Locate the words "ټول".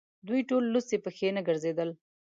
0.49-0.63